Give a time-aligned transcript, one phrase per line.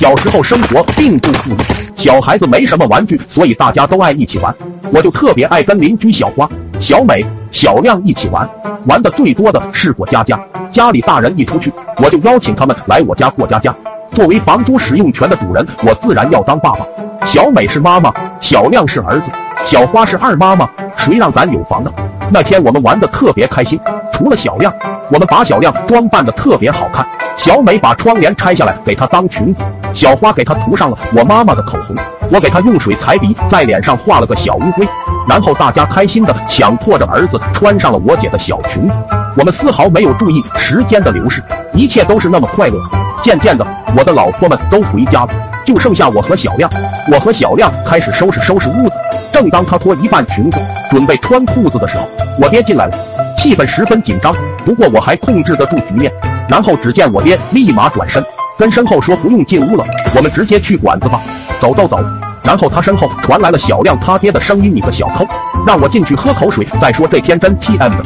[0.00, 1.56] 小时候生活并不富裕，
[1.94, 4.54] 小孩子没什么玩具，所以大家都爱一起玩。
[4.94, 6.48] 我就特别爱跟邻居小花、
[6.80, 8.48] 小美、小亮一起玩，
[8.86, 10.40] 玩的最多的是过家家。
[10.72, 13.76] 家里大人一出去，我就邀请他们来我家过家家。
[14.14, 16.86] 作为房租使用权的主人，我自然要当爸爸。
[17.26, 18.10] 小美是妈妈，
[18.40, 19.26] 小亮是儿子，
[19.66, 20.66] 小花是二妈妈。
[20.96, 21.92] 谁让咱有房呢？
[22.32, 23.78] 那天我们玩的特别开心，
[24.12, 24.72] 除了小亮，
[25.10, 27.04] 我们把小亮装扮的特别好看。
[27.36, 31.96] 小美把窗帘拆下来给他当裙子，小花给他涂上了我妈妈的口红，
[32.30, 34.86] 我给他用水彩笔在脸上画了个小乌龟，
[35.28, 38.94] 然后大家开心的强迫着儿子穿上了我姐的小裙子。
[39.36, 41.42] 我们丝毫没有注意时间的流逝，
[41.74, 42.78] 一切都是那么快乐。
[43.24, 45.28] 渐渐的，我的老婆们都回家了，
[45.70, 46.68] 就剩下我和小亮。
[47.12, 48.94] 我和小亮开始收拾收拾屋子，
[49.32, 50.58] 正当他脱一半裙子
[50.90, 52.08] 准备穿裤子的时候，
[52.42, 52.92] 我爹进来了，
[53.38, 54.34] 气氛十分紧张。
[54.64, 56.12] 不过我还控制得住局面。
[56.48, 58.20] 然后只见我爹立马转身，
[58.58, 59.84] 跟身后说：“不用进屋了，
[60.16, 61.20] 我们直接去馆子吧，
[61.60, 61.96] 走走走。”
[62.42, 65.24] 然后他身后传来了小亮他爹的声音：“你个小偷，
[65.64, 68.02] 让我进去喝口水再说。”这天真 T M 的，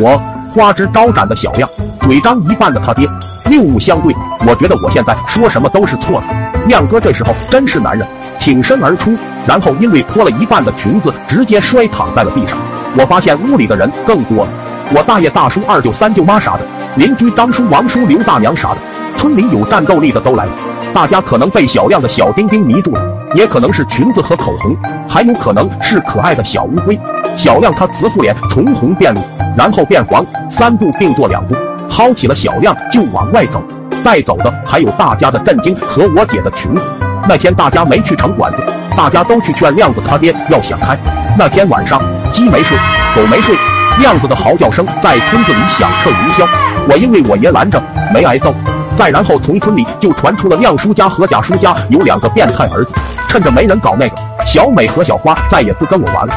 [0.00, 0.16] 我
[0.54, 1.68] 花枝招展的小亮，
[2.02, 3.08] 嘴张一半的他爹，
[3.46, 4.14] 六目相对。
[4.46, 6.37] 我觉得我现在说什么都是错的。
[6.68, 8.06] 亮哥这时候真是男人，
[8.38, 9.16] 挺身而出，
[9.46, 12.58] 然后因为脱了一半的裙子，直接摔躺在了地上。
[12.96, 14.50] 我发现屋里的人更多了，
[14.94, 16.60] 我大爷、大叔、二舅、三舅妈啥的。
[16.96, 18.76] 邻居张叔、王叔、刘大娘啥的，
[19.16, 20.52] 村里有战斗力的都来了。
[20.92, 23.00] 大家可能被小亮的小丁丁迷住了，
[23.34, 24.76] 也可能是裙子和口红，
[25.08, 26.98] 还有可能是可爱的小乌龟。
[27.36, 29.20] 小亮他慈父脸从红变绿，
[29.56, 31.54] 然后变黄，三步并作两步，
[31.88, 33.62] 薅起了小亮就往外走。
[34.04, 36.82] 带走的还有大家的震惊和我姐的裙子。
[37.28, 38.58] 那天大家没去城管子，
[38.96, 40.96] 大家都去劝亮子他爹要想开。
[41.38, 42.00] 那天晚上，
[42.32, 42.76] 鸡没睡，
[43.14, 43.54] 狗没睡，
[44.00, 46.48] 亮子的嚎叫声在村子里响彻云霄。
[46.88, 47.82] 我因为我爷拦着
[48.14, 48.54] 没挨揍，
[48.96, 52.92] 再然后从村里就传出了亮叔家和贾叔家有两个变态儿子，
[53.28, 56.34] 趁着没人搞那个，小美和小花再也不跟我玩了。